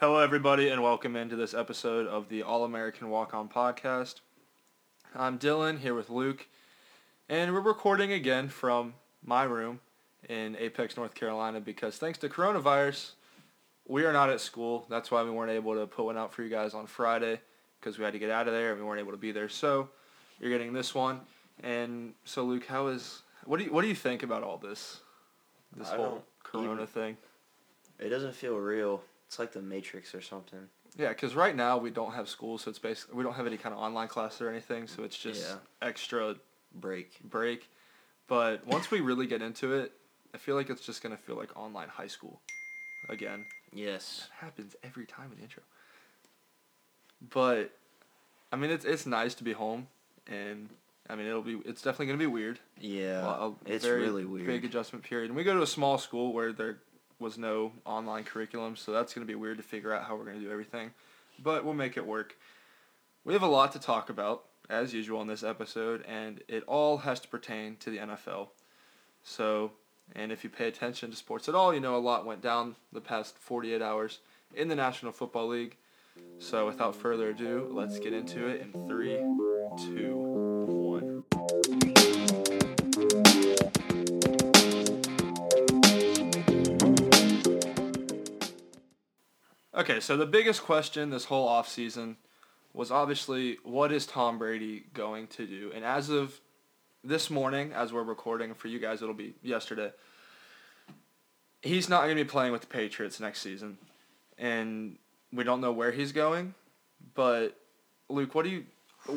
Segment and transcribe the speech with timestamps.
[0.00, 4.20] Hello, everybody, and welcome into this episode of the All American Walk On podcast.
[5.14, 6.46] I'm Dylan here with Luke,
[7.28, 9.80] and we're recording again from my room
[10.26, 13.10] in Apex, North Carolina, because thanks to coronavirus,
[13.86, 14.86] we are not at school.
[14.88, 17.38] That's why we weren't able to put one out for you guys on Friday
[17.78, 19.50] because we had to get out of there and we weren't able to be there.
[19.50, 19.90] So
[20.40, 21.20] you're getting this one.
[21.62, 25.00] And so, Luke, how is what do you what do you think about all this,
[25.76, 27.16] this I whole Corona even- thing?
[27.98, 29.02] It doesn't feel real.
[29.30, 30.58] It's like the Matrix or something.
[30.98, 33.56] Yeah, because right now we don't have school, so it's basically we don't have any
[33.56, 35.58] kind of online class or anything, so it's just Yeah.
[35.80, 36.34] extra
[36.74, 37.20] Break.
[37.22, 37.70] break.
[38.26, 39.92] But once we really get into it,
[40.34, 42.40] I feel like it's just gonna feel like online high school
[43.08, 43.46] again.
[43.72, 44.26] Yes.
[44.32, 45.62] It happens every time in the intro.
[47.20, 47.70] But
[48.50, 49.86] I mean, it's it's nice to be home,
[50.26, 50.70] and
[51.08, 52.58] I mean it'll be it's definitely gonna be weird.
[52.80, 53.22] Yeah.
[53.22, 54.48] Well, it's really weird.
[54.48, 56.78] Big adjustment period, and we go to a small school where there
[57.20, 60.40] was no online curriculum, so that's gonna be weird to figure out how we're gonna
[60.40, 60.90] do everything.
[61.42, 62.36] But we'll make it work.
[63.24, 66.98] We have a lot to talk about as usual in this episode, and it all
[66.98, 68.48] has to pertain to the NFL.
[69.22, 69.72] So,
[70.14, 72.76] and if you pay attention to sports at all, you know a lot went down
[72.92, 74.20] the past 48 hours
[74.54, 75.76] in the National Football League.
[76.38, 79.18] So, without further ado, let's get into it in three,
[79.78, 80.19] two,
[89.80, 92.16] Okay, so the biggest question this whole offseason
[92.74, 95.72] was obviously what is Tom Brady going to do?
[95.74, 96.38] And as of
[97.02, 99.90] this morning, as we're recording for you guys, it'll be yesterday.
[101.62, 103.78] He's not going to be playing with the Patriots next season.
[104.36, 104.98] And
[105.32, 106.52] we don't know where he's going.
[107.14, 107.58] But,
[108.10, 108.66] Luke, what do you.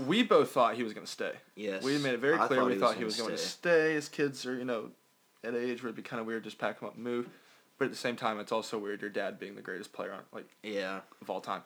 [0.07, 1.33] We both thought he was going to stay.
[1.57, 1.83] Yes.
[1.83, 3.69] We made it very clear we thought he was going to stay.
[3.69, 3.93] stay.
[3.95, 4.91] His kids are, you know,
[5.43, 7.27] at age where it'd be kind of weird just pack him up and move.
[7.83, 10.21] But at the same time, it's also weird your dad being the greatest player on
[10.31, 11.01] like Yeah.
[11.21, 11.63] of all time.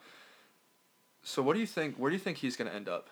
[1.21, 1.95] So what do you think?
[1.97, 3.07] Where do you think he's going to end up?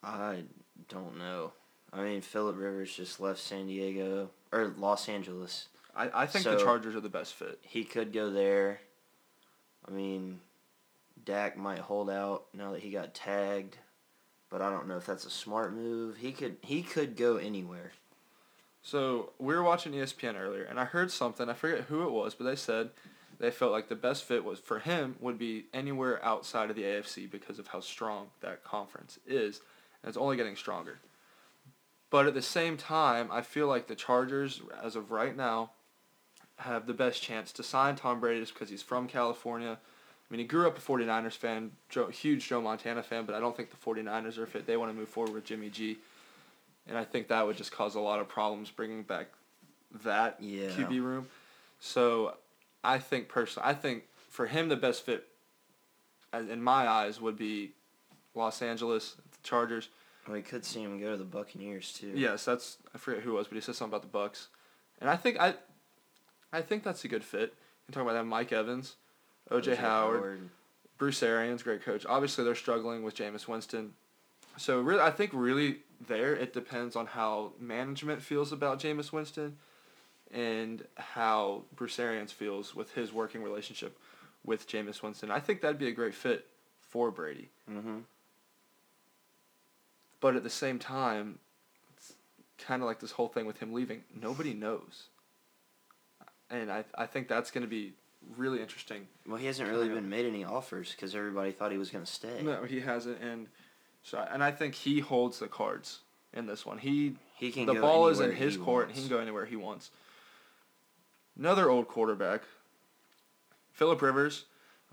[0.00, 0.44] I
[0.88, 1.54] don't know.
[1.92, 5.66] I mean, Philip Rivers just left San Diego or Los Angeles.
[5.92, 7.58] I, I think the Chargers are the best fit.
[7.62, 8.78] He could go there.
[9.88, 10.38] I mean,
[11.24, 13.76] Dak might hold out now that he got tagged,
[14.50, 16.18] but I don't know if that's a smart move.
[16.18, 17.90] He could he could go anywhere.
[18.82, 21.48] So we were watching ESPN earlier, and I heard something.
[21.48, 22.90] I forget who it was, but they said
[23.38, 26.82] they felt like the best fit was for him would be anywhere outside of the
[26.82, 29.60] AFC because of how strong that conference is,
[30.02, 30.98] and it's only getting stronger.
[32.10, 35.70] But at the same time, I feel like the Chargers, as of right now,
[36.56, 39.78] have the best chance to sign Tom Brady just because he's from California.
[39.78, 41.72] I mean, he grew up a 49ers fan,
[42.12, 44.66] huge Joe Montana fan, but I don't think the 49ers are fit.
[44.66, 45.98] They want to move forward with Jimmy G.
[46.90, 49.28] And I think that would just cause a lot of problems bringing back
[50.04, 50.68] that Yeah.
[50.70, 51.28] QB room.
[51.78, 52.36] So
[52.84, 55.26] I think personally, I think for him the best fit,
[56.34, 57.72] in my eyes, would be
[58.34, 59.88] Los Angeles, the Chargers.
[60.28, 62.12] We could see him go to the Buccaneers too.
[62.14, 64.48] Yes, that's I forget who it was, but he said something about the Bucks,
[65.00, 65.54] and I think I,
[66.52, 67.54] I think that's a good fit.
[67.88, 68.94] You talk about that Mike Evans,
[69.50, 70.50] OJ, Howard,
[70.98, 72.04] Bruce Arians, great coach.
[72.08, 73.94] Obviously, they're struggling with Jameis Winston.
[74.60, 79.56] So really, I think really there it depends on how management feels about Jameis Winston,
[80.32, 83.98] and how Bruce Arians feels with his working relationship
[84.44, 85.30] with Jameis Winston.
[85.30, 86.46] I think that'd be a great fit
[86.82, 87.48] for Brady.
[87.70, 88.00] Mm-hmm.
[90.20, 91.38] But at the same time,
[91.96, 92.12] it's
[92.58, 94.02] kind of like this whole thing with him leaving.
[94.14, 95.04] Nobody knows.
[96.50, 97.94] And I, I think that's going to be
[98.36, 99.06] really interesting.
[99.26, 102.10] Well, he hasn't really been made any offers because everybody thought he was going to
[102.10, 102.42] stay.
[102.42, 103.46] No, he hasn't, and
[104.02, 106.00] so and I think he holds the cards
[106.32, 106.78] in this one.
[106.78, 108.86] He He can the ball is in his court.
[108.88, 109.90] and He can go anywhere he wants.
[111.38, 112.42] Another old quarterback,
[113.72, 114.44] Philip Rivers,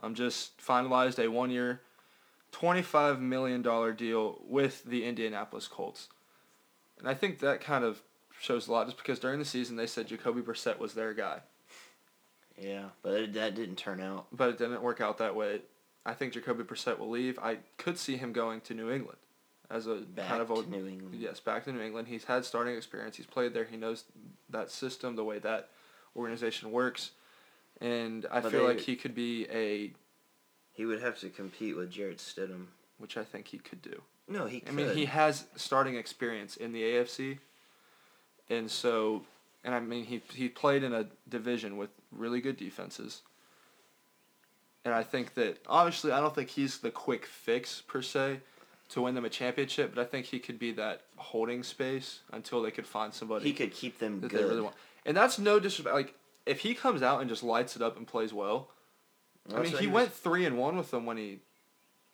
[0.01, 1.81] um, just finalized a one-year,
[2.51, 6.07] twenty-five million dollar deal with the Indianapolis Colts,
[6.99, 8.01] and I think that kind of
[8.39, 8.85] shows a lot.
[8.85, 11.41] Just because during the season they said Jacoby Brissett was their guy,
[12.61, 14.27] Yeah, but it, that didn't turn out.
[14.31, 15.61] but it didn't work out that way.
[16.07, 17.37] I think Jacoby Brissett will leave.
[17.37, 19.17] I could see him going to New England
[19.69, 21.13] as a Back kind of a to New England.
[21.19, 22.07] Yes, back to New England.
[22.07, 23.17] He's had starting experience.
[23.17, 23.65] He's played there.
[23.65, 24.05] He knows
[24.49, 25.67] that system, the way that
[26.15, 27.11] organization works,
[27.81, 29.91] and I But feel they- like he could be a,
[30.71, 32.67] He would have to compete with Jarrett Stidham.
[32.99, 34.01] which I think he could do.
[34.29, 37.39] No, he I mean, he has starting experience in the AFC,
[38.49, 39.23] and so,
[39.63, 43.21] and I mean, he he played in a division with really good defenses.
[44.85, 48.39] And I think that obviously, I don't think he's the quick fix per se
[48.89, 52.61] to win them a championship, but I think he could be that holding space until
[52.61, 53.43] they could find somebody.
[53.45, 54.39] he could keep them that good.
[54.39, 54.75] they really want.
[55.05, 55.93] And that's no disrespect.
[55.93, 56.13] Like
[56.45, 58.69] if he comes out and just lights it up and plays well,
[59.49, 61.39] I That's mean, he was- went three and one with them when he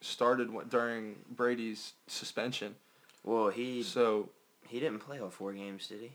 [0.01, 2.75] started during Brady's suspension.
[3.23, 4.29] Well, he So
[4.67, 6.11] he didn't play all four games, did he?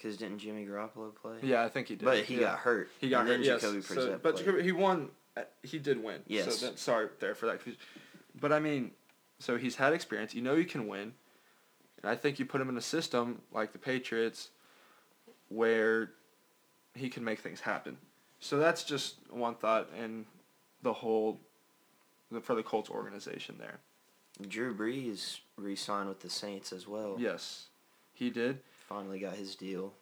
[0.00, 1.36] Because didn't Jimmy Garoppolo play?
[1.42, 2.06] yeah, I think he did.
[2.06, 2.40] But he yeah.
[2.40, 2.88] got hurt.
[2.98, 3.40] He got and hurt.
[3.40, 3.60] Yes.
[3.60, 4.36] Jacoby So, but.
[4.36, 5.10] Jacoby, he won.
[5.36, 6.22] uh, He did win.
[6.26, 6.56] Yes.
[6.56, 7.56] So that, sorry there for that.
[7.56, 7.80] confusion.
[8.40, 8.92] But I mean,
[9.38, 10.34] so he's had experience.
[10.34, 11.12] You know you can win,
[12.02, 14.48] and I think you put him in a system like the Patriots,
[15.48, 16.12] where
[16.94, 17.98] he can make things happen.
[18.38, 20.24] So that's just one thought in
[20.82, 21.40] the whole,
[22.32, 23.80] the, for the Colts organization there.
[24.48, 27.16] Drew Brees re-signed with the Saints as well.
[27.18, 27.66] Yes,
[28.14, 28.60] he did.
[28.90, 29.94] Finally got his deal.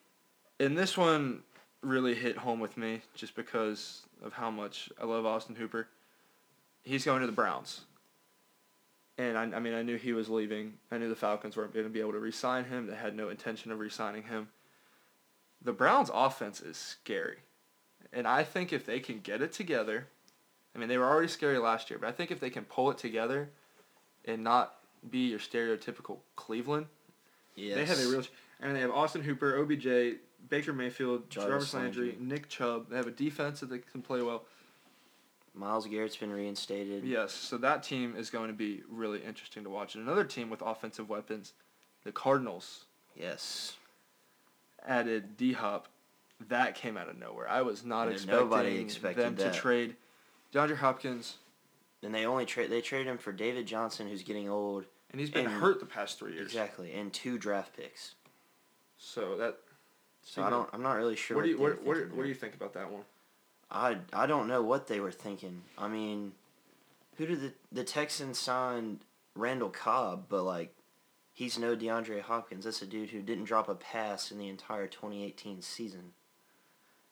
[0.58, 1.42] And this one
[1.82, 5.86] really hit home with me just because of how much I love Austin Hooper.
[6.82, 7.82] He's going to the Browns.
[9.18, 10.74] And I, I mean, I knew he was leaving.
[10.90, 12.86] I knew the Falcons weren't going to be able to re-sign him.
[12.86, 14.48] They had no intention of re-signing him.
[15.62, 17.38] The Browns' offense is scary.
[18.12, 20.06] And I think if they can get it together,
[20.74, 22.90] I mean, they were already scary last year, but I think if they can pull
[22.90, 23.50] it together
[24.24, 24.76] and not
[25.10, 26.86] be your stereotypical Cleveland,
[27.56, 27.74] Yes.
[27.74, 28.22] they have a real,
[28.60, 30.18] and they have Austin Hooper, OBJ,
[30.48, 32.26] Baker Mayfield, Jarvis Landry, Landry.
[32.26, 32.88] Nick Chubb.
[32.90, 34.44] They have a defense that they can play well.
[35.54, 37.04] Myles Garrett's been reinstated.
[37.04, 39.94] Yes, so that team is going to be really interesting to watch.
[39.96, 41.52] And another team with offensive weapons,
[42.04, 42.84] the Cardinals
[43.16, 43.76] Yes.
[44.86, 45.88] added D Hop.
[46.48, 47.48] That came out of nowhere.
[47.48, 49.52] I was not Yeah, expecting nobody expected them that.
[49.54, 49.96] to trade
[50.52, 51.38] DeAndre Hopkins,
[52.00, 54.84] And they only trade they traded him for David Johnson, who's getting old.
[55.10, 56.46] and he's been And- hurt the past three years.
[56.46, 58.14] Exactly, and two draft picks.
[58.98, 59.58] So that.
[60.22, 60.68] So I don't.
[60.72, 61.36] I'm not really sure.
[61.36, 63.02] What do you they what, what, what do you think about that one?
[63.70, 65.62] I I don't know what they were thinking.
[65.78, 66.32] I mean,
[67.16, 68.98] who did the the Texans sign
[69.34, 70.26] Randall Cobb?
[70.28, 70.74] But like,
[71.32, 72.64] he's no DeAndre Hopkins.
[72.64, 76.12] That's a dude who didn't drop a pass in the entire 2018 season.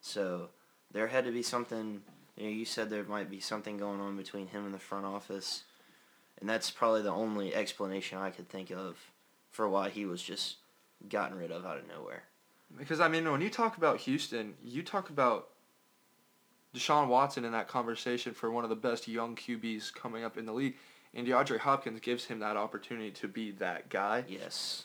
[0.01, 0.51] So
[0.93, 2.03] there had to be something.
[2.37, 5.07] You know, you said there might be something going on between him and the front
[5.07, 5.63] office,
[6.41, 8.99] and that's probably the only explanation I could think of
[9.51, 10.57] for why he was just
[11.09, 12.25] gotten rid of out of nowhere.
[12.79, 15.49] Because I mean, when you talk about Houston, you talk about
[16.75, 20.47] Deshaun Watson in that conversation for one of the best young QBs coming up in
[20.47, 20.77] the league,
[21.15, 24.25] and DeAndre Hopkins gives him that opportunity to be that guy.
[24.29, 24.85] Yes.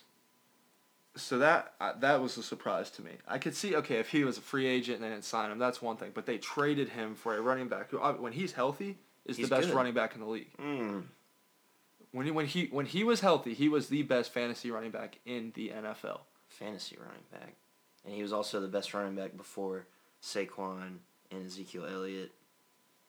[1.16, 3.12] So that uh, that was a surprise to me.
[3.28, 5.60] I could see okay if he was a free agent and they didn't sign him,
[5.60, 6.12] that's one thing.
[6.14, 9.50] But they traded him for a running back who, uh, when he's healthy, is He's
[9.50, 9.76] the best good.
[9.76, 10.56] running back in the league.
[10.58, 11.04] Mm.
[12.12, 15.20] When he when he when he was healthy, he was the best fantasy running back
[15.26, 16.22] in the NFL.
[16.48, 17.56] fantasy running back.
[18.06, 19.86] And he was also the best running back before
[20.22, 20.98] Saquon
[21.32, 22.32] and Ezekiel Elliott.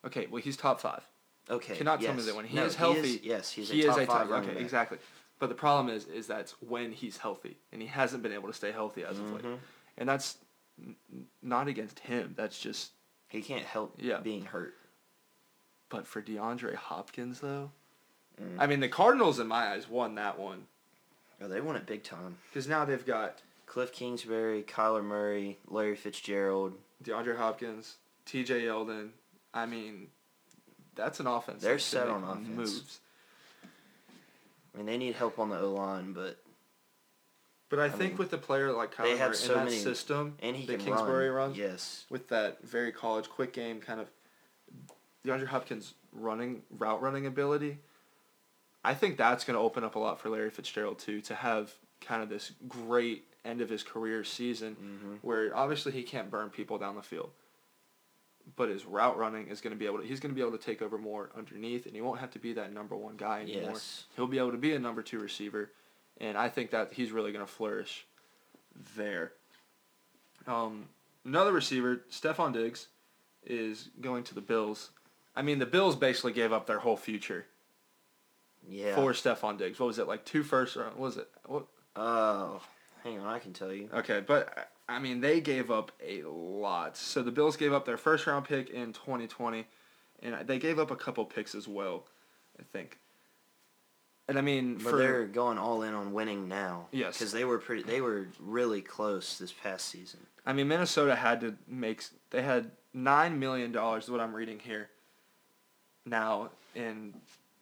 [0.05, 1.03] Okay, well he's top five.
[1.51, 1.75] Okay.
[1.77, 4.07] Cannot tell me that when he No, is healthy, yes, he's he a is a
[4.07, 4.31] five top.
[4.31, 4.63] running Okay, back.
[4.63, 4.99] exactly.
[5.41, 8.55] But the problem is, is that's when he's healthy, and he hasn't been able to
[8.55, 9.43] stay healthy as of late.
[9.43, 9.59] Mhm.
[9.99, 10.39] And that's
[10.81, 10.95] n-
[11.43, 12.35] not against him.
[12.37, 12.93] That's just.
[13.29, 14.21] He can't help Yeah.
[14.21, 14.75] being hurt.
[15.89, 17.73] But for DeAndre Hopkins, though,
[18.41, 18.57] Mm.
[18.59, 20.67] I mean, the Cardinals, in my eyes, won that one
[21.41, 22.39] Oh, they won it big time.
[22.51, 26.75] because now they've got Cliff Kingsbury, Kyler Murray, Larry Fitzgerald.
[27.03, 27.97] DeAndre Hopkins,
[28.27, 28.63] T.J.
[28.63, 29.09] Yeldon.
[29.53, 30.07] I mean,
[30.95, 31.63] that's an offense.
[31.63, 32.49] They're set on offense.
[32.49, 33.01] Moves.
[34.73, 36.39] I mean, they need help on the O line, but
[37.69, 39.59] But I, I think mean, with the player like Kyler they have Murray so in
[39.59, 41.49] that many- system, and he that can Kingsbury run.
[41.49, 42.05] runs, Yes.
[42.09, 44.09] with that very college quick game kind of
[45.27, 47.79] DeAndre Hopkins running route running ability,
[48.85, 51.73] I think that's going to open up a lot for Larry Fitzgerald too to have
[52.01, 56.51] kind of this great end of his career season hmm where obviously he can't burn
[56.51, 57.31] people down the field.
[58.57, 60.57] But his route running is going to be able to he's going to be able
[60.59, 63.43] to take over more underneath and he won't have to be that number 1 guy
[63.43, 63.71] anymore.
[63.73, 64.05] Yes.
[64.17, 65.71] He'll be able to be a number 2 receiver
[66.21, 68.05] and I think that he's really going to flourish
[68.97, 69.33] there.
[70.47, 70.89] Um,
[71.25, 72.89] another receiver, Stefon Diggs,
[73.45, 74.91] is going to the Bills.
[75.37, 77.47] I mean, the Bills basically gave up their whole future
[78.69, 78.95] Yeah.
[78.95, 79.79] for Stefon Diggs.
[79.79, 80.97] What was it like two first round?
[80.97, 81.29] What was it?
[81.47, 81.67] What?
[81.97, 82.61] Oh,
[83.05, 83.89] hang on, I can tell you.
[83.93, 86.97] Okay, but I mean, they gave up a lot.
[86.97, 89.67] So the Bills gave up their first round pick in 2020,
[90.23, 92.05] and they gave up a couple picks as well,
[92.59, 92.99] I think.
[94.29, 96.87] And I mean, But for they're going all in on winning now.
[96.93, 97.19] Yes.
[97.19, 97.83] Because they were pretty.
[97.83, 100.21] They were really close this past season.
[100.47, 102.05] I mean, Minnesota had to make.
[102.31, 104.09] They had nine million dollars.
[104.09, 104.89] What I'm reading here.
[106.07, 107.15] Now in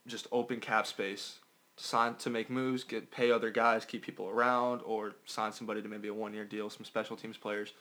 [0.07, 1.39] just open cap space,
[1.77, 5.89] sign to make moves, get pay other guys, keep people around, or sign somebody to
[5.89, 7.73] maybe a one year deal, some special teams players.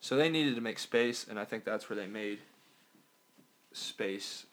[0.00, 2.40] So they needed to make space, and I think that's where they made
[3.72, 4.46] space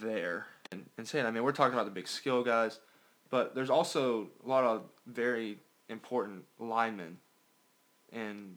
[0.00, 0.46] there.
[0.70, 2.78] And, and saying, I mean, we're talking about the big skill guys,
[3.30, 5.58] but there's also a lot of very
[5.88, 7.18] important linemen
[8.12, 8.56] and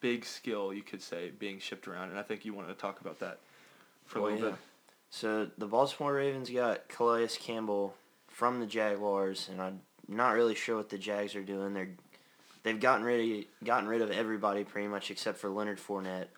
[0.00, 3.00] big skill you could say being shipped around, and I think you wanted to talk
[3.00, 3.38] about that
[4.04, 4.50] for a Oh, little yeah.
[4.50, 4.58] bit.
[5.12, 7.94] So the Baltimore Ravens got Calais Campbell
[8.28, 11.74] from the Jaguars, and I'm not really sure what the Jags are doing.
[11.74, 11.90] They're
[12.62, 16.28] they've gotten rid of, gotten rid of everybody pretty much except for Leonard Fournette.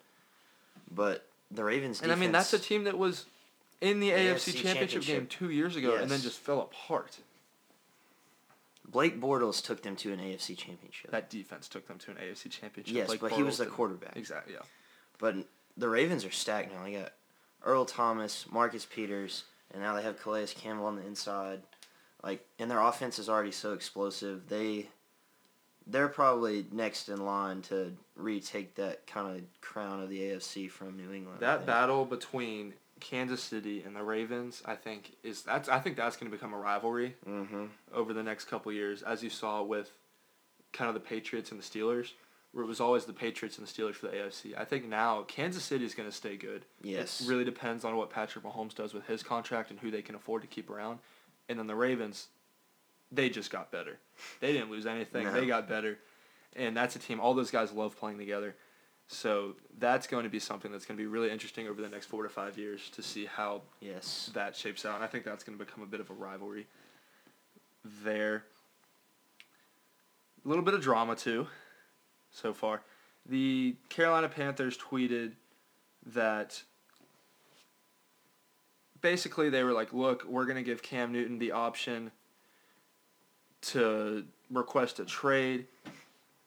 [0.93, 3.25] But the Ravens And I mean that's a team that was
[3.79, 7.19] in the AFC, AFC Championship, game two years ago, and then just fell apart.
[8.85, 11.11] Blake Bortles took them to an AFC Championship.
[11.11, 12.93] That defense took them to an AFC Championship.
[12.93, 14.17] yes, like but he was the quarterback.
[14.17, 14.53] Exactly.
[14.53, 14.59] Yeah.
[15.17, 15.35] But
[15.77, 16.83] the Ravens are stacked now.
[16.83, 17.13] They got
[17.65, 19.43] Earl Thomas, Marcus Peters,
[19.73, 21.61] and now they have Calais Campbell on the inside.
[22.23, 24.47] Like, and their offense is already so explosive.
[24.49, 24.87] They,
[25.87, 30.95] they're probably next in line to retake that kind of crown of the AFC from
[30.97, 31.39] New England.
[31.39, 36.15] That battle between Kansas City and the Ravens, I think is that's I think that's
[36.17, 37.65] going to become a rivalry Mm-hmm.
[37.93, 39.91] over the next couple years, as you saw with
[40.71, 42.11] kind of the Patriots and the Steelers,
[42.55, 44.57] where it was always the Patriots and the Steelers for the AFC.
[44.57, 46.63] I think now Kansas City is going to stay good.
[46.81, 47.19] Yes.
[47.19, 50.15] It really depends on what Patrick Mahomes does with his contract and who they can
[50.15, 50.99] afford to keep around.
[51.49, 52.27] And then the Ravens,
[53.11, 53.97] they just got better.
[54.39, 55.25] They didn't lose anything.
[55.25, 55.33] No.
[55.33, 55.99] They got better.
[56.55, 58.55] And that's a team all those guys love playing together.
[59.09, 62.05] So that's going to be something that's going to be really interesting over the next
[62.05, 64.31] 4 to 5 years to see how Yes.
[64.33, 64.95] that shapes out.
[64.95, 66.67] And I think that's going to become a bit of a rivalry
[68.01, 68.45] there.
[70.45, 71.47] A little bit of drama too,
[72.35, 72.81] so far.
[73.27, 75.31] The Carolina Panthers tweeted
[76.05, 76.61] that
[79.01, 82.11] basically they were like, look, we're going to give Cam Newton the option
[83.61, 85.65] to request a trade.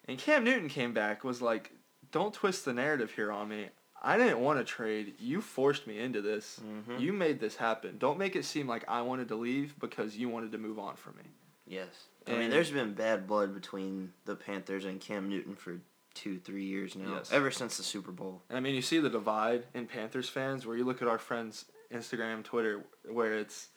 [0.07, 1.73] And Cam Newton came back, was like,
[2.13, 3.67] don't twist the narrative here on me.
[4.01, 5.15] I didn't want to trade.
[5.19, 6.61] You forced me into this.
[6.65, 7.01] Mhm.
[7.01, 7.99] You made this happen.
[7.99, 10.95] Don't make it seem like I wanted to leave because you wanted to move on
[10.95, 11.25] from me.
[11.67, 12.07] Yes.
[12.31, 15.81] I mean, there's been bad blood between the Panthers and Cam Newton for
[16.15, 17.15] two, three years now.
[17.17, 17.33] Yes.
[17.33, 18.43] Ever since the Super Bowl.
[18.49, 21.19] And I mean, you see the divide in Panthers fans where you look at our
[21.19, 23.69] friends' Instagram, Twitter, where it's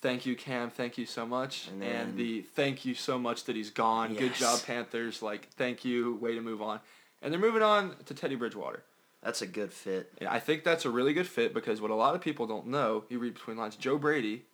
[0.00, 1.68] thank you, Cam, thank you so much.
[1.68, 4.14] And And, the thank you so much that he's gone.
[4.14, 5.22] Good job, Panthers.
[5.22, 6.80] Like, thank you, way to move on.
[7.22, 8.82] And they're moving on to Teddy Bridgewater.
[9.22, 10.12] That's a good fit.
[10.18, 12.66] And I think that's a really good fit because what a lot of people don't
[12.66, 14.44] know, you read between lines, Joe Brady,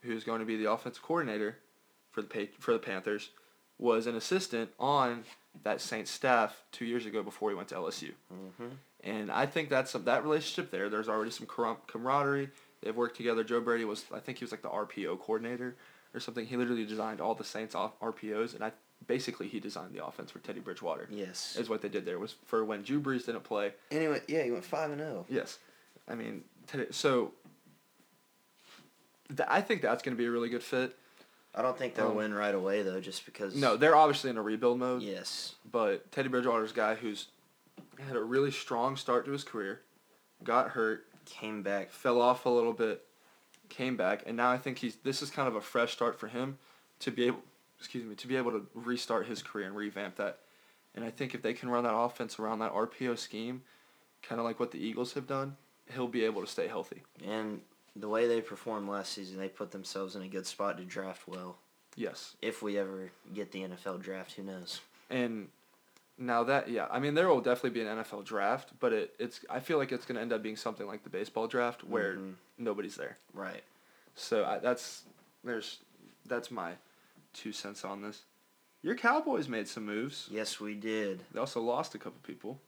[0.00, 1.58] who's going to be the offensive coordinator
[2.22, 3.30] for the Pa- for the Panthers,
[3.78, 5.24] was an assistant on
[5.64, 8.12] that Saints staff two years ago before he went to LSU.
[8.32, 8.68] Mm-hmm.
[9.02, 10.88] And I think that's some, that relationship there.
[10.88, 12.50] There's already some camaraderie.
[12.82, 13.42] They've worked together.
[13.42, 15.76] Joe Brady was, I think he was like the RPO coordinator
[16.14, 16.46] or something.
[16.46, 18.72] He literally designed all the Saints off RPOs, and I
[19.06, 21.08] basically he designed the offense for Teddy Bridgewater.
[21.10, 21.56] Yes.
[21.56, 23.72] Is what they did there was for when Drew Brees didn't play.
[23.90, 25.04] Anyway, yeah, he went five and oh.
[25.04, 25.26] zero.
[25.28, 25.58] Yes,
[26.08, 26.44] I mean
[26.90, 27.32] so.
[29.28, 30.96] Th- I think that's going to be a really good fit.
[31.54, 33.54] I don't think they'll Um, win right away though, just because.
[33.56, 35.02] No, they're obviously in a rebuild mode.
[35.02, 35.54] Yes.
[35.70, 37.28] But Teddy Bridgewater's a guy who's
[38.06, 39.82] had a really strong start to his career,
[40.44, 41.90] got hurt, Came back.
[41.90, 43.04] fell off a little bit,
[43.68, 46.26] came back, and now I think he's this is kind of a fresh start for
[46.28, 46.58] him
[47.00, 47.40] to be able,
[47.78, 50.38] excuse me, to be able to restart his career and revamp that.
[50.94, 53.62] And I think if they can run that offense around that RPO scheme,
[54.22, 55.56] kind of like what the Eagles have done,
[55.94, 57.02] he'll be able to stay healthy.
[57.24, 57.60] And
[57.96, 61.26] the way they performed last season, they put themselves in a good spot to draft
[61.26, 61.56] well.
[61.96, 62.36] Yes.
[62.40, 64.80] If we ever get the NFL draft, who knows?
[65.10, 65.48] And
[66.16, 69.40] now that yeah, I mean there will definitely be an NFL draft, but it, it's
[69.50, 72.14] I feel like it's going to end up being something like the baseball draft where
[72.14, 72.34] Mhm.
[72.58, 73.16] nobody's there.
[73.34, 73.62] Right.
[74.14, 75.02] So I, that's
[75.42, 75.78] there's
[76.26, 76.72] that's my
[77.32, 78.22] two cents on this.
[78.82, 80.28] Your Cowboys made some moves.
[80.30, 81.22] Yes, we did.
[81.32, 82.60] They also lost a couple people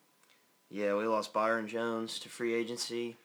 [0.69, 3.17] Yeah, we lost Byron Jones to free agency.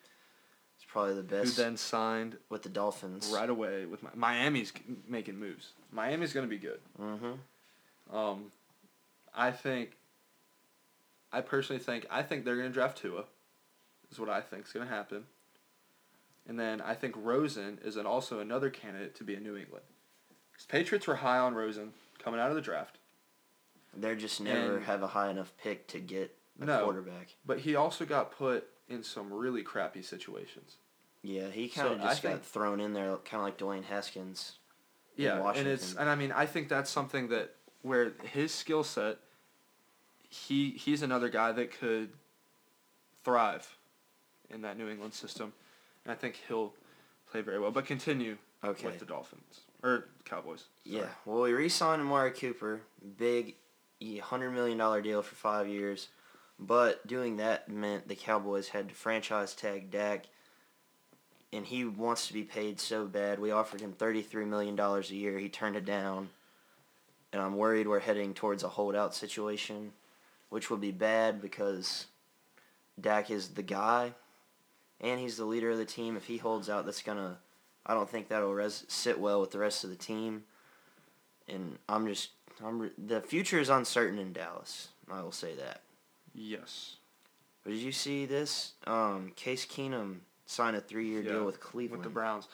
[0.88, 1.56] Probably the best.
[1.56, 3.30] who then signed with the Dolphins.
[3.34, 4.72] right away with Mi- Miami's
[5.06, 5.72] making moves.
[5.92, 6.80] Miami's going to be good.
[7.00, 8.16] Mm-hmm.
[8.16, 8.52] Um,
[9.34, 9.92] I think.
[11.30, 13.24] I personally think I think they're going to draft Tua.
[14.10, 15.24] Is what I think is going to happen.
[16.48, 19.84] And then I think Rosen is an, also another candidate to be in New England.
[20.68, 22.96] Patriots were high on Rosen coming out of the draft.
[23.94, 26.84] They're just never And- have a high enough pick to get a No.
[26.84, 27.34] quarterback.
[27.44, 30.76] But he also got put in some really crappy situations.
[31.22, 33.58] Yeah, he kind So of I just got think- thrown in there, kind of like
[33.58, 34.52] Dwayne Haskins.
[35.16, 38.84] in Yeah, and it's and I mean I think that's something that where his skill
[38.84, 39.18] set,
[40.28, 42.10] he he's another guy that could
[43.24, 43.76] thrive
[44.50, 45.52] in that New England system,
[46.04, 46.72] and I think he'll
[47.30, 47.70] play very well.
[47.70, 48.86] But continue Okay.
[48.86, 50.64] with the Dolphins or Cowboys.
[50.84, 51.08] Yeah.
[51.24, 52.80] Well, we re-signed Amari Cooper,
[53.18, 53.54] big,
[54.22, 56.08] hundred million dollar deal for five years,
[56.58, 60.26] but doing that meant the Cowboys had to franchise tag Dak,
[61.52, 63.38] and he wants to be paid so bad.
[63.38, 65.38] We offered him thirty three million dollars a year.
[65.38, 66.30] He turned it down,
[67.32, 69.92] and I'm worried we're heading towards a holdout situation.
[70.50, 72.06] which would be bad because
[73.00, 74.12] Dak is the guy,
[75.00, 76.16] and he's the leader of the team.
[76.16, 77.38] If he holds out, that's gonna.
[77.86, 80.44] I don't think that'll res- sit well with the rest of the team.
[81.48, 82.30] And I'm just,
[82.64, 84.88] I'm re- the future is uncertain in Dallas.
[85.10, 85.80] I will say that.
[86.38, 86.96] Yes.
[87.64, 88.72] But did you see this?
[88.86, 92.02] Um, Case Keenum signed a three-year Yeah, deal with Cleveland.
[92.02, 92.48] With the Browns.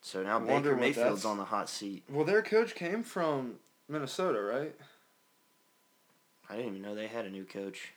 [0.00, 2.04] so now Wonder Baker Mayfield's on the hot seat.
[2.08, 3.56] Well, their coach came from
[3.88, 4.74] Minnesota, right?
[6.48, 7.92] I didn't even know they had a new coach.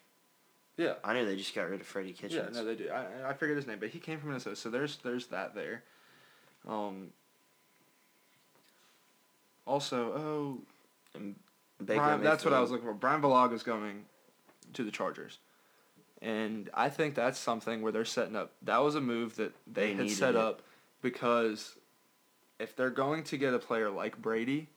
[0.78, 0.94] Yeah.
[1.04, 2.34] I knew they just got rid of Freddie Kitchens.
[2.34, 2.58] Yeah, Kitchens.
[2.58, 2.90] no, they do.
[2.90, 5.84] I I figured his name, but he came from Minnesota, so there's there's that there.
[6.68, 7.10] Um.
[9.68, 10.58] Also, oh,
[11.14, 11.36] and
[11.86, 12.94] Baker Brian, that's what I was looking for.
[12.94, 14.06] Bryan Bulaga is going
[14.74, 15.40] to the Chargers,
[16.22, 18.52] and I think that's something where they're setting up.
[18.62, 20.36] That was a move that they, They had set it.
[20.38, 20.62] up
[21.02, 21.76] because
[22.60, 24.68] if they're going to get a player like Brady,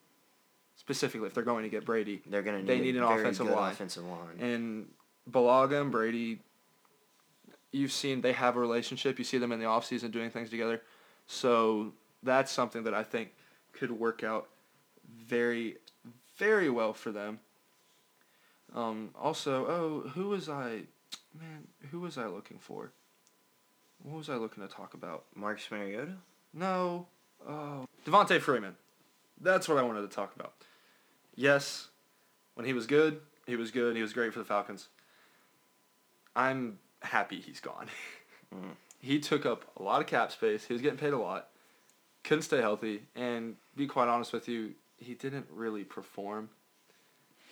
[0.77, 3.47] specifically if they're going to get Brady, They're gonna need they a need an offensive
[3.47, 3.73] line.
[3.73, 4.39] Offensive line.
[4.41, 4.89] and
[5.31, 6.41] Bulaga and Brady,
[7.73, 9.19] you've seen they have a relationship.
[9.19, 10.83] You see them in the offseason doing things together.
[11.27, 13.31] So that's something that I think
[13.73, 14.49] could work out
[15.27, 15.77] very,
[16.39, 17.41] very well for them.
[18.75, 20.83] Um, also, oh, who was I,
[21.38, 22.93] man, who was I looking for?
[24.02, 25.25] What was I looking to talk about?
[25.35, 26.14] Marcus Mariota.
[26.52, 27.07] No,
[27.49, 28.76] oh, Devonta Freeman.
[29.40, 30.54] That's what I wanted to talk about.
[31.35, 31.88] Yes,
[32.54, 33.97] when he was good, he was good.
[33.97, 34.88] He was great for the Falcons.
[36.37, 37.87] I'm happy he's gone.
[38.54, 38.76] Mm.
[39.00, 40.64] He took up a lot of cap space.
[40.64, 41.49] He was getting paid a lot.
[42.23, 46.50] Couldn't stay healthy, and be quite honest with you, he didn't really perform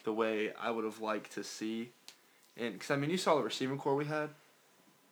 [0.05, 1.91] the way I would have liked to see.
[2.57, 4.31] And because I mean, you saw the receiving corps we had.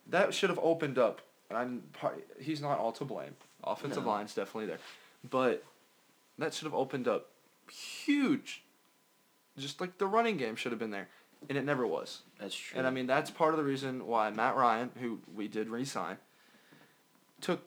[0.08, 1.20] That should have opened up.
[1.48, 1.82] And I'm
[2.40, 3.34] he's not all to blame.
[3.64, 4.10] Offensive No.
[4.10, 4.78] line's definitely there,
[5.28, 5.64] but
[6.38, 7.28] that should have opened up
[7.70, 8.62] huge.
[9.58, 11.08] Just like the running game should have been there,
[11.48, 12.20] and it never was.
[12.38, 12.78] That's true.
[12.78, 16.16] And I mean, that's part of the reason why Matt Ryan, who we did re-sign,
[17.40, 17.66] took.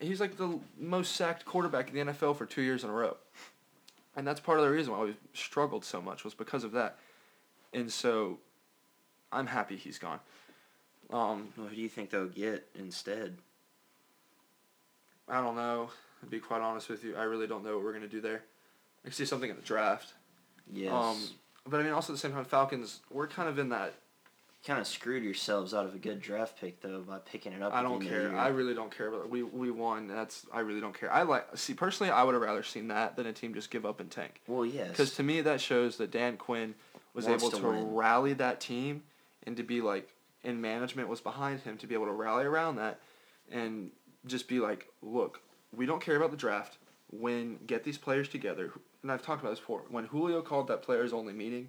[0.00, 3.16] He's like the most sacked quarterback in the NFL for two years in a row,
[4.16, 6.98] and that's part of the reason why we struggled so much was because of that.
[7.72, 8.38] And so,
[9.30, 10.20] I'm happy he's gone.
[11.10, 13.36] Um, Well, who do you think they'll get instead?
[15.28, 15.90] I don't know.
[16.20, 18.42] To be quite honest with you, I really don't know what we're gonna do there.
[19.04, 20.14] I see something in the draft.
[20.72, 20.92] Yes.
[20.92, 21.16] Um,
[21.68, 23.00] but I mean, also at the same time, Falcons.
[23.10, 23.94] We're kind of in that.
[24.66, 27.72] Kind of screwed yourselves out of a good draft pick though by picking it up.
[27.72, 28.36] I don't end of the care.
[28.36, 29.10] I really don't care.
[29.10, 30.08] But we we won.
[30.08, 31.12] That's I really don't care.
[31.12, 32.12] I like see personally.
[32.12, 34.42] I would have rather seen that than a team just give up and tank.
[34.46, 34.88] well, yes.
[34.88, 36.74] Because to me, that shows that Dan Quinn
[37.14, 39.02] was Wants able to to, rally that team
[39.44, 40.12] and to be like,
[40.44, 43.00] and management was behind him to be able to rally around that
[43.50, 43.90] and
[44.26, 45.40] just be like, look,
[45.74, 46.78] we don't care about the draft.
[47.10, 49.82] When get these players together, and I've talked about this before.
[49.88, 51.68] When Julio called that players only meeting,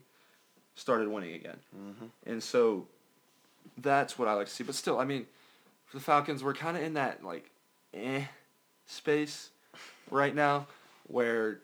[0.77, 2.09] started winning again, Mhm.
[2.25, 2.87] and so
[3.77, 4.63] that's what I like to see.
[4.63, 5.27] But still, I mean,
[5.87, 7.49] for the Falcons, we're kind of in that like,
[7.93, 8.25] eh,
[8.85, 9.49] space
[10.11, 10.67] right now,
[11.07, 11.59] where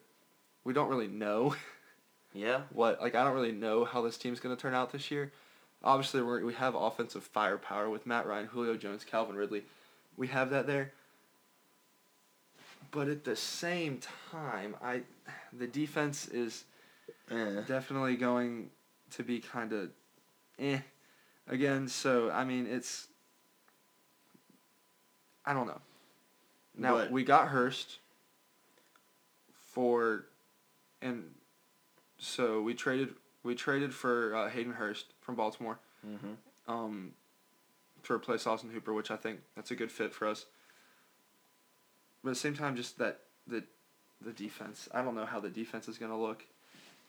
[0.66, 1.56] we don't really know
[2.34, 2.64] Yeah.
[2.72, 5.32] what like I don't really know how this team's gonna turn out this year.
[5.84, 9.64] Obviously, we we have offensive firepower with Matt Ryan, Julio Jones, Calvin Ridley.
[10.18, 10.92] We have that there.
[12.92, 14.00] But at the same
[14.32, 15.04] time, I
[15.52, 16.66] the defense is
[17.30, 17.62] Eh.
[17.68, 18.70] definitely going
[19.16, 19.90] to be kind of
[20.60, 20.80] eh
[21.48, 21.88] again.
[21.88, 23.08] So I mean, it's
[25.46, 25.82] I don't know.
[26.76, 28.00] Now But- we got Hurst
[29.54, 30.26] for,
[31.02, 31.34] and
[32.18, 36.38] so we traded we traded for uh, Hayden Hurst from Baltimore Mhm.
[36.68, 37.14] um,
[38.04, 40.46] to replace Austin Hooper, which I think that's a good fit for us.
[42.24, 43.66] But at the same time, just that the
[44.22, 44.88] the defense.
[44.94, 46.46] I don't know how the defense is gonna look.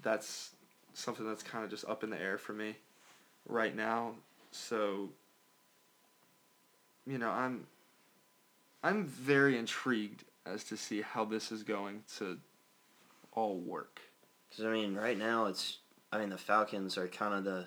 [0.01, 0.57] That's
[0.95, 2.77] something that's kind of just up in the air for me
[3.47, 4.13] right now.
[4.51, 5.11] So
[7.07, 7.67] you know, I'm
[8.83, 12.39] I'm very intrigued as to see how this is going to
[13.33, 14.01] all work.
[14.55, 15.79] Cuz I mean, right now it's.
[16.13, 17.67] I mean, the Falcons are kind of the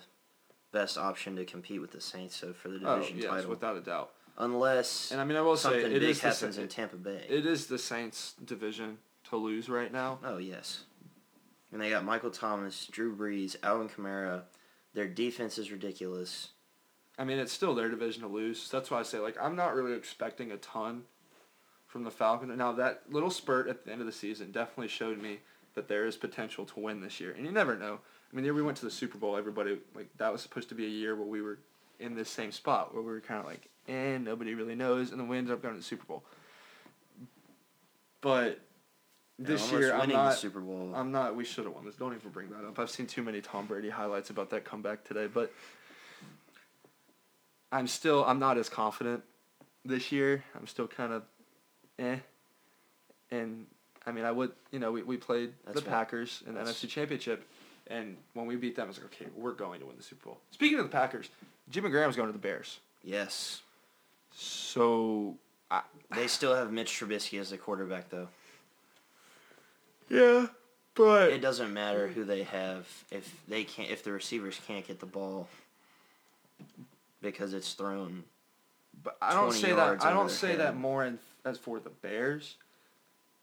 [0.72, 3.50] best option to compete with the Saints, so for the division Oh division yes, title,
[3.50, 4.10] without a doubt.
[4.38, 7.26] unless And I mean, I will say it big is the in Tampa Bay.
[7.28, 10.18] It is the Saints division to lose right now.
[10.24, 10.84] Oh yes,
[11.72, 14.42] and they got Michael Thomas, Drew Brees, Alvin Kamara.
[14.94, 16.48] Their defense is ridiculous.
[17.18, 18.70] I mean, it's still their division to lose.
[18.70, 21.02] That's why I say like I'm not really expecting a ton
[21.86, 22.56] from the Falcons.
[22.56, 25.38] Now that little spurt at the end of the season definitely showed me
[25.74, 27.32] that there is potential to win this year.
[27.32, 27.98] And you never know.
[28.32, 30.74] I mean, the we went to the Super Bowl, everybody like that was supposed to
[30.74, 31.58] be a year where we were
[31.98, 35.20] in this same spot where we were kind of like, eh, nobody really knows, and
[35.20, 36.24] then we ended up going to the Super Bowl.
[38.20, 38.60] But
[39.38, 40.34] this year I'm not.
[40.36, 40.92] Super Bowl.
[40.94, 41.36] I'm not.
[41.36, 41.94] We should have won this.
[41.94, 42.78] Don't even bring that up.
[42.78, 45.52] I've seen too many Tom Brady highlights about that comeback today, but
[47.70, 48.24] I'm still.
[48.24, 49.22] I'm not as confident
[49.84, 50.42] this year.
[50.56, 51.22] I'm still kind of,
[51.98, 52.16] eh.
[53.30, 53.66] And
[54.06, 54.52] I mean, I would.
[54.72, 57.46] You know, we, we played That's the what- Packers in the that's- NFC Championship,
[57.88, 60.24] and when we beat them, I was like, okay, we're going to win the Super
[60.26, 60.38] Bowl.
[60.50, 61.28] Speaking of the Packers,
[61.70, 62.80] Jimmy Graham's going to the Bears.
[63.02, 63.62] yes.
[64.40, 65.34] So,
[65.70, 65.80] I,
[66.14, 68.28] They still have Mitch Trubisky as the quarterback, though.
[70.08, 70.46] Yeah,
[70.94, 75.00] but It doesn't matter who they have if they can't if the receivers can't get
[75.00, 75.48] the ball
[77.22, 78.24] because it's thrown.
[79.02, 80.04] But I don't say that.
[80.04, 80.60] I don't say head.
[80.60, 82.56] that more in, as for the Bears.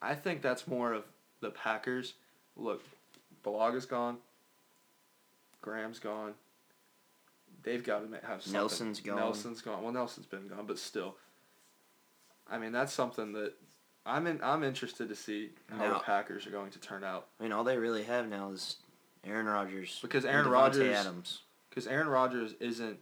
[0.01, 1.03] I think that's more of
[1.39, 2.13] the Packers.
[2.57, 2.83] Look,
[3.43, 4.17] Bulaga's gone.
[5.61, 6.33] Graham's gone.
[7.63, 8.53] They've got to have something.
[8.53, 9.15] Nelson's gone.
[9.15, 9.81] Nelson's gone.
[9.81, 11.15] Well, Nelson's been gone, but still.
[12.49, 13.53] I mean, that's something that
[14.05, 14.39] I'm in.
[14.43, 17.63] I'm interested to see how the Packers are going to turn out I mean, all
[17.63, 18.77] they really have now is
[19.25, 20.95] Aaron Rodgers because and Aaron Davante Rodgers.
[20.95, 21.41] Adams.
[21.69, 22.99] Because Aaron Rodgers isn't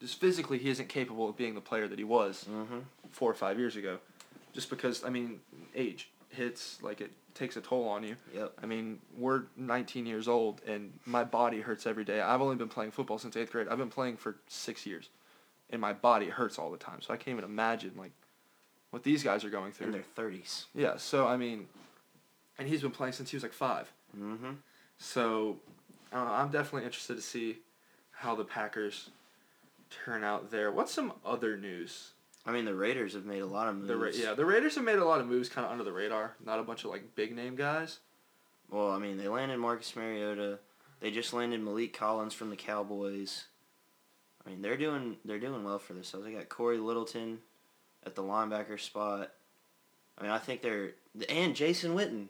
[0.00, 2.78] just physically he isn't capable of being the player that he was Mm-hmm.
[3.10, 3.98] four or five years ago.
[4.52, 5.40] Just because I mean,
[5.74, 8.16] age hits like it takes a toll on you.
[8.34, 8.52] Yep.
[8.62, 12.20] I mean, we're 19 years old and my body hurts every day.
[12.20, 13.68] I've only been playing football since eighth grade.
[13.68, 15.08] I've been playing for six years,
[15.70, 17.00] and my body hurts all the time.
[17.02, 18.12] So I can't even imagine like
[18.90, 19.86] what these guys are going through.
[19.86, 20.66] In their thirties.
[20.74, 20.96] Yeah.
[20.96, 21.66] So I mean,
[22.58, 23.92] and he's been playing since he was like five.
[24.16, 24.52] Mm-hmm.
[24.98, 25.58] So
[26.12, 27.58] uh, I'm definitely interested to see
[28.10, 29.10] how the Packers
[29.90, 30.70] turn out there.
[30.70, 32.10] What's some other news?
[32.46, 33.88] I mean, the Raiders have made a lot of moves.
[33.88, 35.92] The Ra- yeah, the Raiders have made a lot of moves kind of under the
[35.92, 36.34] radar.
[36.44, 37.98] Not a bunch of like big name guys.
[38.70, 40.58] Well, I mean, they landed Marcus Mariota.
[41.00, 43.44] They just landed Maliek Collins from the Cowboys.
[44.44, 46.26] I mean, they're doing they're doing well for themselves.
[46.26, 47.38] They got Cory Littleton
[48.08, 49.30] at the linebacker spot.
[50.18, 50.92] I mean, I think they're
[51.28, 52.26] and Jason Witten.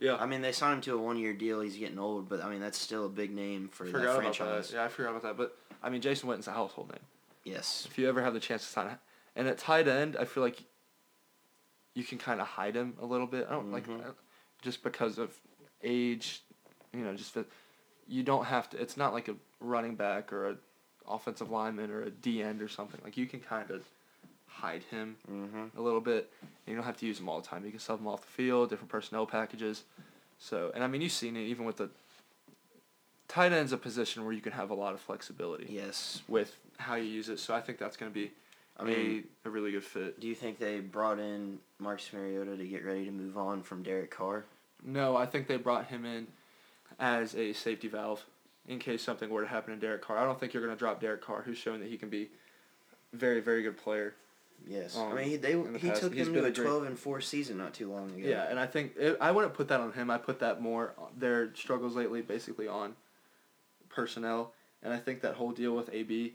[0.00, 1.60] Yeah, I mean, they signed him to a one year deal.
[1.60, 4.36] He's getting old, but I mean, that's still a big name for forgot that about
[4.36, 4.68] franchise.
[4.70, 4.76] that.
[4.76, 5.36] Yeah, I forgot about that.
[5.36, 7.02] But I mean, Jason Witten's a household name.
[7.44, 7.86] Yes.
[7.88, 8.98] If you ever have the chance to sign, a-
[9.36, 10.64] and at tight end, I feel like
[11.94, 13.46] you can kind of hide him a little bit.
[13.48, 14.04] I don't like Mhm.
[14.04, 14.12] I-
[14.62, 15.38] just because of
[15.82, 16.42] age,
[16.92, 17.46] you know, just that
[18.08, 18.80] you don't have to.
[18.80, 20.56] It's not like a running back or a
[21.06, 23.00] offensive lineman or a D end or something.
[23.04, 23.84] Like you can kind of
[24.64, 25.78] hide him Mm-hmm.
[25.78, 26.30] a little bit.
[26.42, 27.64] And you don't have to use him all the time.
[27.64, 29.84] You can sub him off the field, different personnel packages.
[30.38, 31.90] So, and I mean, you've seen it even with the
[33.28, 36.22] tight end's a position where you can have a lot of flexibility Yes.
[36.28, 37.38] with how you use it.
[37.38, 38.30] So I think that's going to be
[38.78, 40.18] I mean, a, a really good fit.
[40.20, 43.82] do you think they brought in Marcus Mariota to get ready to move on from
[43.82, 44.44] Derek Carr?
[44.84, 46.26] No, I think they brought him in
[46.98, 48.24] as a safety valve
[48.68, 50.18] in case something were to happen to Derek Carr.
[50.18, 52.28] I don't think you're going to drop Derek Carr, who's shown that he can be
[53.12, 54.14] a very, very good player.
[54.66, 54.96] Yes.
[54.96, 56.84] Um, I mean, he, they the he past, took he's him to a great- 12
[56.84, 58.26] and 4 season not too long ago.
[58.28, 60.10] Yeah, and I think it, I wouldn't put that on him.
[60.10, 62.94] I put that more on their struggles lately, basically on
[63.88, 64.52] personnel.
[64.82, 66.34] And I think that whole deal with AB,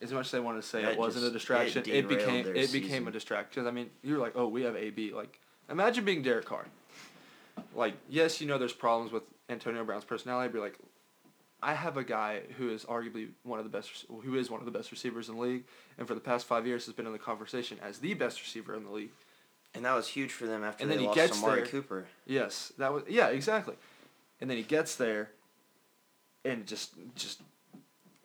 [0.00, 2.46] as much as they wanted to say That it wasn't a distraction, it it, became
[2.56, 3.66] it became a distraction.
[3.66, 5.12] I mean, you're like, oh, we have AB.
[5.12, 5.38] Like,
[5.70, 6.66] imagine being Derek Carr.
[7.74, 10.78] Like, yes, you know, there's problems with Antonio Brown's personality, but you're like,
[11.62, 14.66] I have a guy who is arguably one of the best, who is one of
[14.66, 15.64] the best receivers in the league,
[15.96, 18.74] and for the past five years has been in the conversation as the best receiver
[18.74, 19.10] in the league.
[19.74, 21.66] And that was huge for them after And they then he lost gets Amari there.
[21.70, 22.06] Cooper.
[22.26, 23.74] Yes, that was yeah, exactly.
[24.40, 25.30] And then he gets there,
[26.44, 27.40] and just just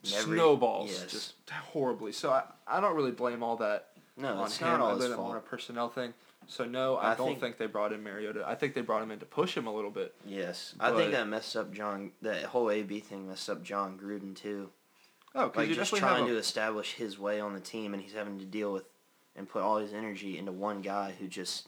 [0.03, 1.11] snowballs yes.
[1.11, 1.33] just
[1.71, 2.11] horribly.
[2.11, 4.67] So I, I don't really blame all that No, on it's him.
[4.67, 6.13] not all I his more on a personnel thing.
[6.49, 8.43] So no, I, I don't think- think, they brought in Mariota.
[8.47, 10.15] I think they brought him in to push him a little bit.
[10.25, 12.11] Yes, I think that messed up John.
[12.21, 14.69] That whole AB thing messed up Jon Gruden too.
[15.35, 18.13] Oh, because Like just trying have to establish his way on the team, and he's
[18.13, 18.85] having to deal with
[19.35, 21.67] and put all his energy into one guy who just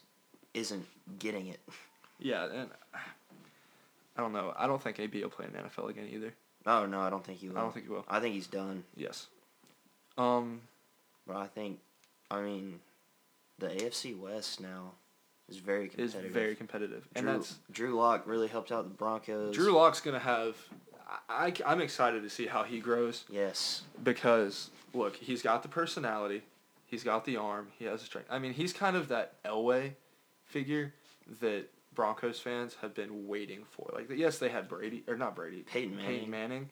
[0.54, 0.86] isn't
[1.20, 1.60] getting it.
[2.20, 2.70] yeah, and
[4.16, 4.54] I don't know.
[4.58, 6.34] I don't think AB will play in the NFL again either.
[6.66, 7.58] Oh no, I don't think he will.
[7.58, 8.06] I don't think he will.
[8.08, 8.84] I think he's done.
[8.96, 9.28] Yes.
[10.18, 10.62] Um.
[11.28, 11.80] But I think,
[12.32, 12.80] I mean,
[13.60, 14.94] the AFC West now
[15.48, 16.32] is very Is competitive.
[16.32, 19.56] very competitive, and Drew, that's Drew Lock really helped out the Broncos.
[19.56, 20.56] Drew Lock's gonna have.
[21.28, 23.26] I, I am excited to see how he grows.
[23.30, 23.82] Yes.
[24.04, 26.44] because look, he's got the personality,
[26.86, 28.28] he's got the arm, he has the strength.
[28.32, 29.94] I mean, he's kind of that Elway
[30.46, 30.94] figure
[31.42, 33.90] that Broncos fans have been waiting for.
[33.94, 36.08] Like, yes, they had Brady or not Brady, Peyton Manning.
[36.12, 36.70] Peyton Manning,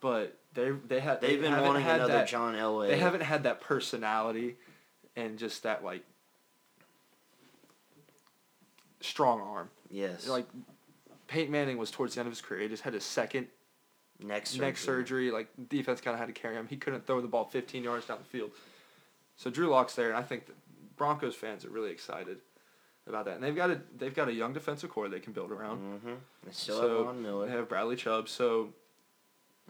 [0.00, 2.88] but they they had They've they been wanting had another that, John Elway.
[2.88, 4.56] They haven't had that personality,
[5.16, 6.04] and just that like
[9.02, 9.68] strong arm.
[9.90, 10.26] Yes.
[10.26, 10.46] Like
[11.28, 12.60] Peyton Manning was towards the end of his career.
[12.62, 13.48] He just had his second
[14.20, 14.66] neck surgery.
[14.66, 15.30] neck surgery.
[15.30, 16.66] Like defense kind of had to carry him.
[16.68, 18.50] He couldn't throw the ball 15 yards down the field.
[19.36, 20.44] So Drew Lock's there, and I think
[20.96, 22.38] Broncos fans are really excited
[23.06, 23.34] about that.
[23.36, 25.78] And they've got a they've got a young defensive core they can build around.
[25.78, 26.12] Mm-hmm.
[26.46, 28.68] They still So, have Von Miller, They have Bradley Chubb, so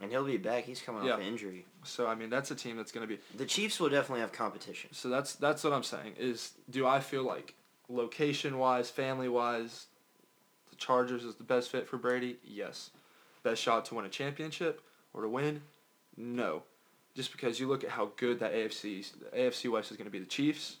[0.01, 0.65] and he'll be back.
[0.65, 1.13] He's coming Yeah.
[1.13, 1.65] off injury.
[1.83, 4.31] so I mean that's a team that's going to be The Chiefs will definitely have
[4.31, 4.89] competition.
[4.93, 6.13] So that's that's what I'm saying.
[6.19, 7.55] Is do I feel like
[7.93, 9.87] location wise, family wise,
[10.69, 12.37] the Chargers is the best fit for Brady?
[12.43, 12.89] Yes.
[13.43, 14.81] Best shot to win a championship
[15.13, 15.61] or to win?
[16.17, 16.63] No.
[17.15, 20.11] Just because you look at how good that AFC the AFC West is going to
[20.11, 20.77] be, the Chiefs,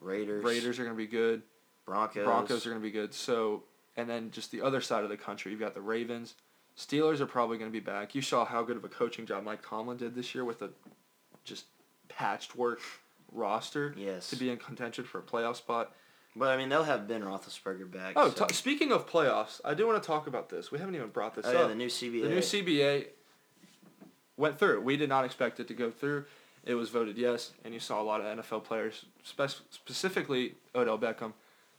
[0.00, 1.42] Raiders, Raiders are going to be good,
[1.86, 3.14] Broncos, Broncos are going to be good.
[3.14, 3.62] So
[3.96, 6.34] and then just the other side of the country, you've got the Ravens.
[6.76, 8.14] Steelers are probably going to be back.
[8.14, 10.68] You saw how good of a coaching job Mike Tomlin did this year with a
[11.44, 11.64] just
[12.08, 12.80] patched work
[13.32, 15.94] roster Yes, to be in contention for a playoff spot.
[16.36, 18.12] But I mean they'll have Ben Roethlisberger back.
[18.16, 18.44] Oh, so.
[18.44, 20.70] t- speaking of playoffs, I do want to talk about this.
[20.70, 21.68] We haven't even brought this oh yeah, up.
[21.68, 22.22] the new CBA.
[22.22, 23.06] the new CBA
[24.36, 24.82] went through.
[24.82, 26.26] We did not expect it to go through.
[26.64, 30.98] It was voted yes, and you saw a lot of NFL players, spec- specifically Odell
[30.98, 31.32] Beckham,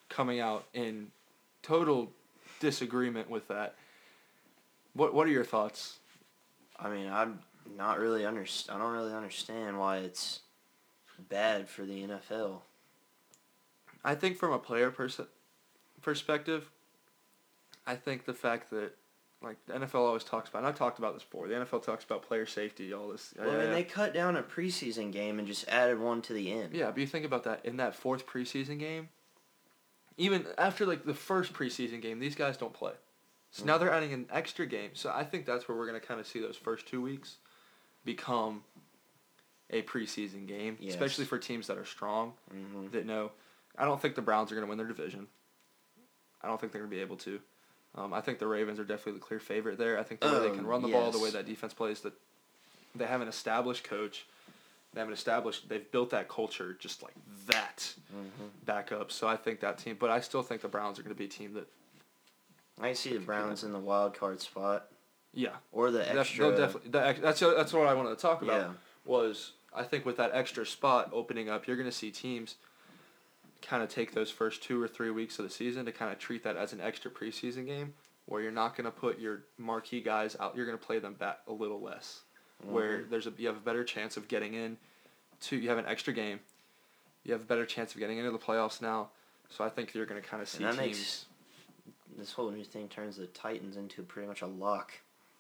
[0.09, 1.07] coming out in
[1.61, 2.11] total
[2.59, 3.75] disagreement with that.
[4.93, 5.99] What What are your thoughts?
[6.79, 7.39] I mean, I'm
[7.75, 10.41] not really underst- I don't really understand why it's
[11.29, 12.61] bad for the NFL.
[14.03, 15.19] I think from a player pers-
[16.01, 16.69] perspective,
[17.85, 18.91] I think the fact that
[19.41, 21.47] like the NFL always talks about, and I've talked about this before.
[21.47, 23.33] The NFL talks about player safety, all this.
[23.37, 26.51] Well, I mean, they cut down a preseason game and just added one to the
[26.51, 26.73] end.
[26.73, 29.09] yeah, but you think about that in that fourth preseason game.
[30.17, 32.93] Even after like the first preseason game, these guys don't play.
[33.51, 34.89] So now they're adding an extra game.
[34.93, 37.37] So I think that's where we're gonna kind of see those first two weeks
[38.03, 38.63] become
[39.69, 40.93] a preseason game, Yes.
[40.95, 43.31] especially for teams that are strong hmm that know.
[43.77, 45.27] I don't think the Browns are going to win their division.
[46.41, 47.39] I don't think they're going to be able to.
[47.95, 49.97] Um, I think the Ravens are definitely the clear favorite there.
[49.97, 52.13] I think the way they can run the ball, the way that defense plays, that
[52.95, 54.25] they have an established coach.
[54.93, 55.67] They have an established.
[55.67, 57.13] They've built that culture just like
[57.47, 59.11] that hmm back up.
[59.11, 61.25] So I think that team, but I still think the Browns are going to be
[61.25, 61.67] a team that,
[62.81, 64.87] I see the Browns in the wild card spot
[65.33, 66.55] yeah, or the extra.
[66.55, 66.89] definitely.
[66.89, 68.61] The, that's that's what I wanted to talk about.
[68.61, 68.73] yeah.
[69.05, 72.55] was I think with that extra spot opening up, you're going to see teams
[73.61, 76.19] kind of take those first two or three weeks of the season to kind of
[76.19, 77.93] treat that as an extra preseason game
[78.25, 80.55] where you're not going to put your marquee guys out.
[80.55, 82.21] You're going to play them back a little less,
[82.63, 83.09] where Mhm.
[83.09, 84.77] there's a you have a better chance of getting in.
[85.41, 86.39] To you have an extra game,
[87.23, 89.09] you have a better chance of getting into the playoffs now.
[89.49, 90.79] So I think you're going to kind of see that teams.
[90.79, 91.25] makes
[92.17, 94.91] this whole new thing turns the Titans into pretty much a lock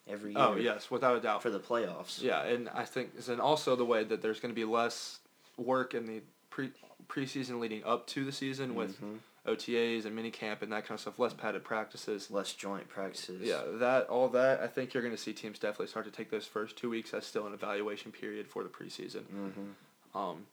[0.07, 1.41] every year oh yes, without a doubt.
[1.41, 2.21] for the playoffs.
[2.21, 5.19] Yeah, and I think and also the way that there's going to be less
[5.57, 6.71] work in the pre
[7.07, 9.19] preseason leading up to the season with Mhm.
[9.45, 12.29] OTAs and mini camp and that kind of stuff, less padded practices.
[12.29, 13.41] less joint practices.
[13.43, 16.29] Yeah, that all that I think you're going to see teams definitely start to take
[16.29, 19.25] those first two weeks as still an evaluation period for the preseason.
[19.27, 19.71] hmm
[20.17, 20.47] Um,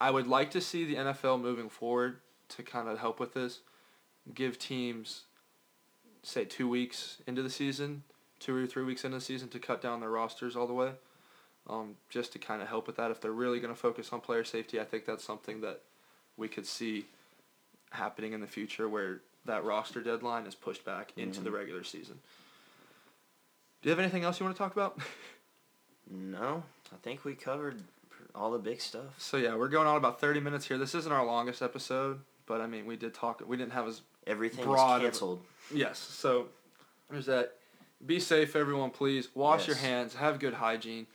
[0.00, 3.60] I would like to see the NFL moving forward to kind of help with this,
[4.34, 5.24] give teams,
[6.22, 8.04] say two weeks into the season,
[8.38, 10.94] two or three weeks into the season to cut down their rosters all the way,
[11.70, 13.10] um, just to kind of help with that.
[13.10, 15.80] If they're really going to focus on player safety, I think that's something that
[16.36, 17.06] we could see
[17.90, 21.54] happening in the future where that roster deadline is pushed back into the Mhm.
[21.54, 22.20] regular season.
[23.82, 24.98] Do you have anything else you want to talk about?
[26.12, 27.80] No, I think we covered
[28.34, 29.14] all the big stuff.
[29.18, 30.76] So yeah, we're going on about thirty minutes here.
[30.76, 33.40] This isn't our longest episode, but I mean, we did talk.
[33.46, 35.40] We didn't have as Everything Broad canceled.
[35.72, 35.98] yes.
[36.00, 36.48] So
[37.08, 37.56] there's that.
[38.04, 38.90] Be safe, everyone.
[38.90, 40.14] Please wash your hands.
[40.16, 41.06] Have good hygiene.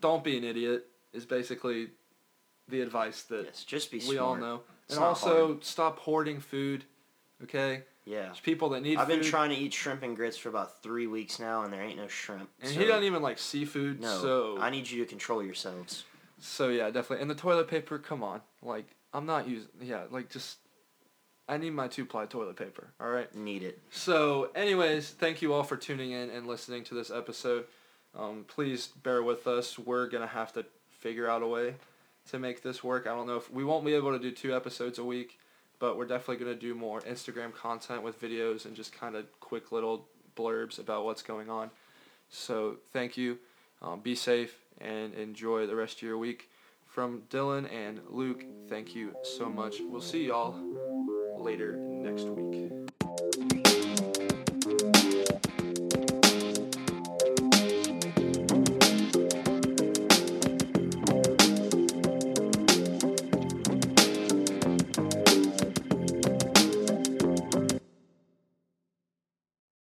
[0.00, 0.86] Don't be an idiot.
[1.12, 1.88] Is basically
[2.68, 4.18] the advice that Yes, just be we smart.
[4.20, 4.62] all know.
[4.86, 5.64] It's and also hard.
[5.64, 6.84] stop hoarding food.
[7.42, 8.22] Okay, Yeah.
[8.26, 9.20] there's people that need I've food.
[9.20, 11.96] been trying to eat shrimp and grits for about three weeks now, and there ain't
[11.98, 12.48] no shrimp.
[12.60, 14.00] and so, he doesn't even like seafood.
[14.00, 16.04] No, so I need you to control yourselves.
[16.38, 17.22] So yeah, definitely.
[17.22, 18.42] And the toilet paper, come on.
[18.62, 20.58] Like I'm not using yeah, like just
[21.48, 23.34] I need my two ply toilet paper, alright?
[23.34, 23.78] Need it.
[23.90, 27.66] So anyways, thank you all for tuning in and listening to this episode.
[28.18, 29.78] Um, please bear with us.
[29.78, 30.64] We're gonna have to
[31.00, 31.74] figure out a way
[32.30, 33.06] to make this work.
[33.06, 35.38] I don't know if we won't be able to do two episodes a week,
[35.78, 39.72] but we're definitely gonna do more Instagram content with videos and just kind of quick
[39.72, 41.70] little blurbs about what's going on.
[42.30, 43.38] So thank you.
[43.82, 46.50] Um, be safe and enjoy the rest of your week.
[46.86, 49.76] From Dylan and Luke, thank you so much.
[49.80, 50.58] We'll see y'all
[51.38, 52.75] later next week.